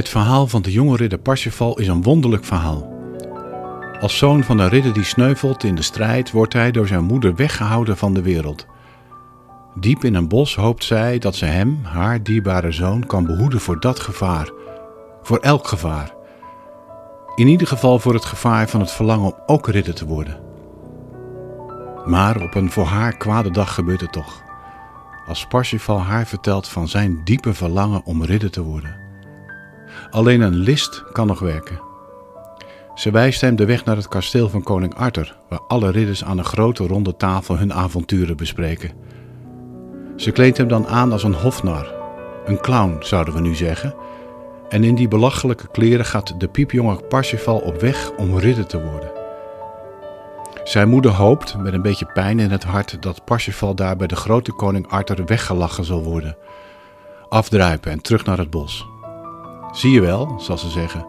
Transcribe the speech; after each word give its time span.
Het 0.00 0.08
verhaal 0.08 0.46
van 0.46 0.62
de 0.62 0.72
jonge 0.72 0.96
ridder 0.96 1.18
Parsifal 1.18 1.78
is 1.78 1.88
een 1.88 2.02
wonderlijk 2.02 2.44
verhaal. 2.44 2.92
Als 4.00 4.18
zoon 4.18 4.44
van 4.44 4.58
een 4.58 4.68
ridder 4.68 4.92
die 4.92 5.04
sneuvelt 5.04 5.64
in 5.64 5.74
de 5.74 5.82
strijd, 5.82 6.30
wordt 6.30 6.52
hij 6.52 6.70
door 6.70 6.86
zijn 6.86 7.04
moeder 7.04 7.34
weggehouden 7.34 7.96
van 7.96 8.14
de 8.14 8.22
wereld. 8.22 8.66
Diep 9.74 10.04
in 10.04 10.14
een 10.14 10.28
bos 10.28 10.54
hoopt 10.56 10.84
zij 10.84 11.18
dat 11.18 11.34
ze 11.34 11.44
hem, 11.44 11.80
haar 11.82 12.22
dierbare 12.22 12.72
zoon, 12.72 13.06
kan 13.06 13.26
behoeden 13.26 13.60
voor 13.60 13.80
dat 13.80 14.00
gevaar. 14.00 14.50
Voor 15.22 15.38
elk 15.38 15.68
gevaar. 15.68 16.14
In 17.34 17.48
ieder 17.48 17.66
geval 17.66 17.98
voor 17.98 18.14
het 18.14 18.24
gevaar 18.24 18.68
van 18.68 18.80
het 18.80 18.90
verlangen 18.90 19.26
om 19.26 19.34
ook 19.46 19.68
ridder 19.68 19.94
te 19.94 20.06
worden. 20.06 20.40
Maar 22.04 22.42
op 22.42 22.54
een 22.54 22.70
voor 22.70 22.86
haar 22.86 23.16
kwade 23.16 23.50
dag 23.50 23.74
gebeurt 23.74 24.00
het 24.00 24.12
toch. 24.12 24.42
Als 25.26 25.46
Parsifal 25.46 26.00
haar 26.00 26.26
vertelt 26.26 26.68
van 26.68 26.88
zijn 26.88 27.20
diepe 27.24 27.54
verlangen 27.54 28.04
om 28.04 28.24
ridder 28.24 28.50
te 28.50 28.62
worden. 28.62 29.09
Alleen 30.10 30.40
een 30.40 30.56
list 30.56 31.04
kan 31.12 31.26
nog 31.26 31.38
werken. 31.38 31.80
Ze 32.94 33.10
wijst 33.10 33.40
hem 33.40 33.56
de 33.56 33.64
weg 33.64 33.84
naar 33.84 33.96
het 33.96 34.08
kasteel 34.08 34.48
van 34.48 34.62
koning 34.62 34.94
Arthur, 34.94 35.36
waar 35.48 35.60
alle 35.68 35.90
ridders 35.90 36.24
aan 36.24 36.38
een 36.38 36.44
grote 36.44 36.86
ronde 36.86 37.16
tafel 37.16 37.58
hun 37.58 37.72
avonturen 37.72 38.36
bespreken. 38.36 38.90
Ze 40.16 40.30
kleedt 40.30 40.56
hem 40.56 40.68
dan 40.68 40.86
aan 40.86 41.12
als 41.12 41.22
een 41.22 41.34
hofnar, 41.34 41.92
een 42.44 42.60
clown 42.60 42.96
zouden 43.00 43.34
we 43.34 43.40
nu 43.40 43.54
zeggen, 43.54 43.94
en 44.68 44.84
in 44.84 44.94
die 44.94 45.08
belachelijke 45.08 45.68
kleren 45.68 46.04
gaat 46.04 46.40
de 46.40 46.48
piepjonge 46.48 46.96
Parsifal 47.08 47.58
op 47.58 47.80
weg 47.80 48.10
om 48.16 48.38
ridder 48.38 48.66
te 48.66 48.82
worden. 48.82 49.10
Zijn 50.64 50.88
moeder 50.88 51.10
hoopt, 51.10 51.56
met 51.58 51.72
een 51.72 51.82
beetje 51.82 52.10
pijn 52.12 52.38
in 52.38 52.50
het 52.50 52.64
hart, 52.64 53.02
dat 53.02 53.24
Parsifal 53.24 53.74
daar 53.74 53.96
bij 53.96 54.06
de 54.06 54.16
grote 54.16 54.52
koning 54.52 54.88
Arthur 54.88 55.24
weggelachen 55.24 55.84
zal 55.84 56.02
worden. 56.02 56.36
Afdruipen 57.28 57.90
en 57.90 58.00
terug 58.00 58.24
naar 58.24 58.38
het 58.38 58.50
bos. 58.50 58.89
Zie 59.72 59.92
je 59.92 60.00
wel, 60.00 60.34
zal 60.38 60.58
ze 60.58 60.68
zeggen, 60.68 61.06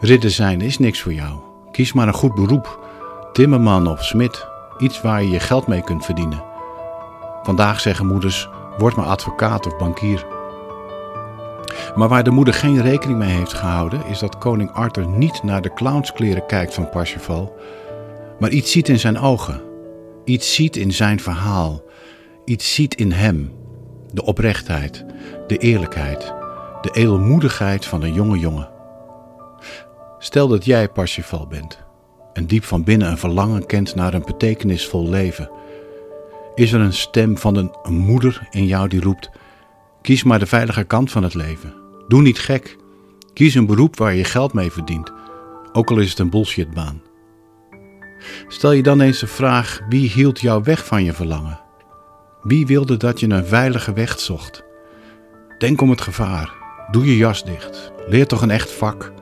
ridder 0.00 0.30
zijn 0.30 0.60
is 0.60 0.78
niks 0.78 1.00
voor 1.00 1.12
jou. 1.12 1.38
Kies 1.70 1.92
maar 1.92 2.06
een 2.06 2.14
goed 2.14 2.34
beroep, 2.34 2.88
timmerman 3.32 3.88
of 3.88 4.04
smid, 4.04 4.46
iets 4.78 5.00
waar 5.00 5.22
je 5.22 5.30
je 5.30 5.40
geld 5.40 5.66
mee 5.66 5.82
kunt 5.82 6.04
verdienen. 6.04 6.42
Vandaag 7.42 7.80
zeggen 7.80 8.06
moeders, 8.06 8.48
word 8.78 8.96
maar 8.96 9.06
advocaat 9.06 9.66
of 9.66 9.76
bankier. 9.78 10.26
Maar 11.94 12.08
waar 12.08 12.24
de 12.24 12.30
moeder 12.30 12.54
geen 12.54 12.82
rekening 12.82 13.18
mee 13.18 13.36
heeft 13.36 13.52
gehouden, 13.52 14.06
is 14.06 14.18
dat 14.18 14.38
koning 14.38 14.72
Arthur 14.72 15.08
niet 15.08 15.42
naar 15.42 15.62
de 15.62 15.72
clownskleren 15.72 16.46
kijkt 16.46 16.74
van 16.74 16.88
Parsifal, 16.88 17.56
maar 18.38 18.50
iets 18.50 18.72
ziet 18.72 18.88
in 18.88 18.98
zijn 18.98 19.18
ogen, 19.18 19.62
iets 20.24 20.54
ziet 20.54 20.76
in 20.76 20.92
zijn 20.92 21.20
verhaal, 21.20 21.82
iets 22.44 22.74
ziet 22.74 22.94
in 22.94 23.12
hem, 23.12 23.52
de 24.12 24.24
oprechtheid, 24.24 25.04
de 25.46 25.56
eerlijkheid, 25.56 26.34
de 26.80 26.90
edelmoedigheid 26.90 27.86
van 27.86 28.02
een 28.02 28.12
jonge 28.12 28.38
jongen. 28.38 28.68
Stel 30.18 30.48
dat 30.48 30.64
jij 30.64 30.88
Parsifal 30.88 31.46
bent 31.46 31.78
en 32.32 32.46
diep 32.46 32.64
van 32.64 32.84
binnen 32.84 33.10
een 33.10 33.18
verlangen 33.18 33.66
kent 33.66 33.94
naar 33.94 34.14
een 34.14 34.24
betekenisvol 34.26 35.08
leven. 35.08 35.50
Is 36.54 36.72
er 36.72 36.80
een 36.80 36.92
stem 36.92 37.38
van 37.38 37.56
een, 37.56 37.74
een 37.82 37.98
moeder 37.98 38.48
in 38.50 38.66
jou 38.66 38.88
die 38.88 39.00
roept: 39.00 39.30
kies 40.02 40.22
maar 40.22 40.38
de 40.38 40.46
veilige 40.46 40.84
kant 40.84 41.10
van 41.10 41.22
het 41.22 41.34
leven. 41.34 41.74
Doe 42.08 42.22
niet 42.22 42.38
gek. 42.38 42.76
Kies 43.32 43.54
een 43.54 43.66
beroep 43.66 43.96
waar 43.96 44.14
je 44.14 44.24
geld 44.24 44.52
mee 44.52 44.70
verdient, 44.70 45.12
ook 45.72 45.90
al 45.90 45.98
is 45.98 46.10
het 46.10 46.18
een 46.18 46.30
bullshitbaan. 46.30 47.02
Stel 48.48 48.72
je 48.72 48.82
dan 48.82 49.00
eens 49.00 49.18
de 49.18 49.26
vraag: 49.26 49.80
wie 49.88 50.10
hield 50.10 50.40
jou 50.40 50.62
weg 50.64 50.86
van 50.86 51.04
je 51.04 51.12
verlangen? 51.12 51.60
Wie 52.42 52.66
wilde 52.66 52.96
dat 52.96 53.20
je 53.20 53.28
een 53.28 53.46
veilige 53.46 53.92
weg 53.92 54.20
zocht? 54.20 54.64
Denk 55.58 55.80
om 55.80 55.90
het 55.90 56.00
gevaar. 56.00 56.59
Doe 56.90 57.06
je 57.06 57.16
jas 57.16 57.44
dicht. 57.44 57.92
Leer 58.06 58.26
toch 58.26 58.42
een 58.42 58.50
echt 58.50 58.70
vak. 58.70 59.12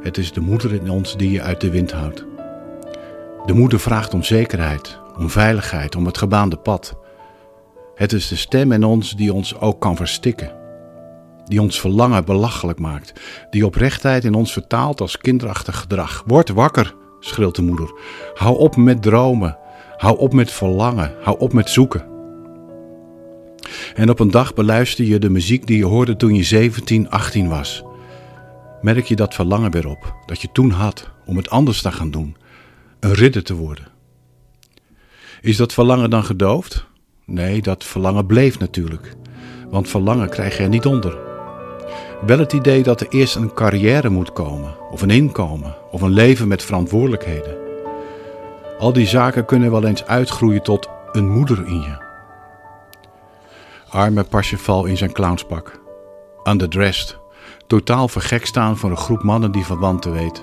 Het 0.00 0.18
is 0.18 0.32
de 0.32 0.40
moeder 0.40 0.72
in 0.72 0.90
ons 0.90 1.16
die 1.16 1.30
je 1.30 1.42
uit 1.42 1.60
de 1.60 1.70
wind 1.70 1.92
houdt. 1.92 2.24
De 3.44 3.52
moeder 3.52 3.80
vraagt 3.80 4.14
om 4.14 4.22
zekerheid, 4.22 5.00
om 5.18 5.30
veiligheid, 5.30 5.96
om 5.96 6.06
het 6.06 6.18
gebaande 6.18 6.56
pad. 6.56 6.96
Het 7.94 8.12
is 8.12 8.28
de 8.28 8.36
stem 8.36 8.72
in 8.72 8.84
ons 8.84 9.16
die 9.16 9.32
ons 9.32 9.60
ook 9.60 9.80
kan 9.80 9.96
verstikken. 9.96 10.52
Die 11.44 11.60
ons 11.60 11.80
verlangen 11.80 12.24
belachelijk 12.24 12.78
maakt. 12.78 13.20
Die 13.50 13.66
oprechtheid 13.66 14.24
in 14.24 14.34
ons 14.34 14.52
vertaalt 14.52 15.00
als 15.00 15.18
kinderachtig 15.18 15.80
gedrag. 15.80 16.22
Word 16.26 16.48
wakker, 16.48 16.94
schreeuwt 17.20 17.56
de 17.56 17.62
moeder. 17.62 17.92
Hou 18.34 18.58
op 18.58 18.76
met 18.76 19.02
dromen. 19.02 19.58
Hou 19.96 20.18
op 20.18 20.32
met 20.32 20.50
verlangen. 20.50 21.14
Hou 21.22 21.38
op 21.38 21.52
met 21.52 21.70
zoeken. 21.70 22.15
En 23.96 24.10
op 24.10 24.20
een 24.20 24.30
dag 24.30 24.54
beluister 24.54 25.04
je 25.04 25.18
de 25.18 25.30
muziek 25.30 25.66
die 25.66 25.76
je 25.76 25.84
hoorde 25.84 26.16
toen 26.16 26.34
je 26.34 26.42
17, 26.42 27.10
18 27.10 27.48
was. 27.48 27.84
Merk 28.80 29.04
je 29.04 29.16
dat 29.16 29.34
verlangen 29.34 29.70
weer 29.70 29.88
op, 29.88 30.14
dat 30.26 30.40
je 30.40 30.48
toen 30.52 30.70
had 30.70 31.10
om 31.24 31.36
het 31.36 31.50
anders 31.50 31.82
te 31.82 31.92
gaan 31.92 32.10
doen, 32.10 32.36
een 33.00 33.12
ridder 33.12 33.42
te 33.42 33.54
worden. 33.54 33.88
Is 35.40 35.56
dat 35.56 35.72
verlangen 35.72 36.10
dan 36.10 36.24
gedoofd? 36.24 36.86
Nee, 37.24 37.62
dat 37.62 37.84
verlangen 37.84 38.26
bleef 38.26 38.58
natuurlijk, 38.58 39.14
want 39.70 39.88
verlangen 39.88 40.28
krijg 40.28 40.56
je 40.56 40.62
er 40.62 40.68
niet 40.68 40.86
onder. 40.86 41.18
Wel 42.26 42.38
het 42.38 42.52
idee 42.52 42.82
dat 42.82 43.00
er 43.00 43.08
eerst 43.08 43.36
een 43.36 43.54
carrière 43.54 44.08
moet 44.08 44.32
komen, 44.32 44.74
of 44.90 45.02
een 45.02 45.10
inkomen, 45.10 45.76
of 45.90 46.00
een 46.00 46.12
leven 46.12 46.48
met 46.48 46.62
verantwoordelijkheden. 46.62 47.56
Al 48.78 48.92
die 48.92 49.06
zaken 49.06 49.44
kunnen 49.44 49.70
wel 49.70 49.84
eens 49.84 50.04
uitgroeien 50.04 50.62
tot 50.62 50.88
een 51.12 51.28
moeder 51.28 51.66
in 51.66 51.80
je. 51.80 52.05
Arme 53.90 54.24
Parsifal 54.24 54.84
in 54.84 54.96
zijn 54.96 55.12
clownspak, 55.12 55.80
underdressed, 56.44 57.18
totaal 57.66 58.08
vergek 58.08 58.46
staan 58.46 58.76
voor 58.76 58.90
een 58.90 58.96
groep 58.96 59.22
mannen 59.22 59.52
die 59.52 59.64
van 59.64 59.78
wanten 59.78 60.12
weet. 60.12 60.42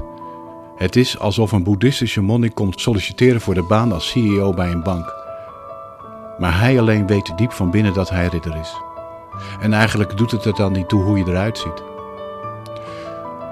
Het 0.76 0.96
is 0.96 1.20
alsof 1.20 1.52
een 1.52 1.64
boeddhistische 1.64 2.22
monnik 2.22 2.56
komt 2.56 2.82
solliciteren 2.82 3.42
voor 3.42 3.54
de 3.54 3.64
baan 3.64 3.92
als 3.92 4.10
CEO 4.10 4.54
bij 4.54 4.72
een 4.72 4.84
bank. 4.84 5.14
Maar 6.38 6.60
hij 6.60 6.80
alleen 6.80 7.08
weet 7.08 7.38
diep 7.38 7.52
van 7.52 7.72
binnen 7.72 7.94
dat 7.94 8.10
hij 8.10 8.28
ridder 8.28 8.56
is. 8.56 8.82
En 9.60 9.74
eigenlijk 9.74 10.18
doet 10.18 10.32
het 10.32 10.46
er 10.46 10.56
dan 10.56 10.72
niet 10.72 10.90
toe 10.90 11.04
hoe 11.04 11.18
je 11.18 11.28
eruit 11.28 11.58
ziet. 11.58 11.84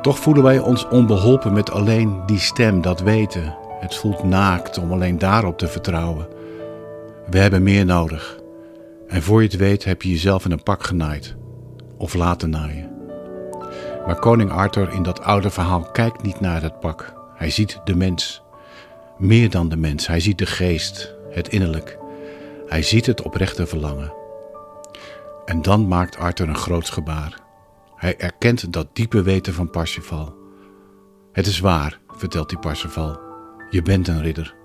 Toch 0.02 0.20
voelen 0.20 0.44
wij 0.44 0.60
ons 0.60 0.88
onbeholpen 0.88 1.54
met 1.54 1.72
alleen 1.72 2.22
die 2.26 2.40
stem, 2.40 2.82
dat 2.82 3.00
weten. 3.00 3.56
Het 3.80 3.96
voelt 3.96 4.24
naakt 4.24 4.78
om 4.78 4.92
alleen 4.92 5.18
daarop 5.18 5.58
te 5.58 5.68
vertrouwen. 5.68 6.28
We 7.30 7.40
hebben 7.40 7.64
meer 7.64 7.86
nodig. 7.86 8.41
En 9.12 9.24
voor 9.24 9.42
je 9.42 9.48
het 9.48 9.58
weet 9.58 9.84
heb 9.84 10.02
je 10.02 10.10
jezelf 10.10 10.46
in 10.46 10.52
een 10.52 10.64
pak 10.64 10.84
genaaid. 10.84 11.36
Of 11.98 12.14
laten 12.14 12.50
naaien. 12.50 12.92
Maar 14.06 14.20
koning 14.20 14.52
Arthur 14.52 14.94
in 14.94 15.04
dat 15.04 15.22
oude 15.22 15.50
verhaal 15.50 15.92
kijkt 15.92 16.24
niet 16.24 16.40
naar 16.40 16.62
het 16.62 16.80
pak. 16.80 17.14
Hij 17.36 17.50
ziet 17.50 17.80
de 17.84 17.96
mens. 17.96 18.42
Meer 19.18 19.50
dan 19.50 19.70
de 19.70 19.78
mens. 19.78 20.08
Hij 20.08 20.20
ziet 20.20 20.38
de 20.38 20.46
geest, 20.46 21.16
het 21.30 21.48
innerlijk. 21.48 21.98
Hij 22.68 22.82
ziet 22.82 23.06
het 23.06 23.22
oprechte 23.22 23.68
verlangen. 23.68 24.14
En 25.46 25.62
dan 25.62 25.88
maakt 25.88 26.18
Arthur 26.18 26.50
een 26.50 26.56
groots 26.56 26.90
gebaar. 26.90 27.40
Hij 27.96 28.18
erkent 28.18 28.74
dat 28.74 28.96
diepe 28.96 29.22
weten 29.22 29.54
van 29.54 29.70
Parsifal. 29.70 30.36
Het 31.32 31.48
is 31.48 31.60
waar, 31.60 32.00
vertelt 32.08 32.52
hij 32.52 32.60
Parsifal. 32.60 33.20
Je 33.70 33.82
bent 33.82 34.08
een 34.08 34.22
ridder. 34.22 34.56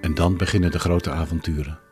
En 0.00 0.14
dan 0.14 0.36
beginnen 0.36 0.70
de 0.70 0.78
grote 0.78 1.10
avonturen. 1.10 1.83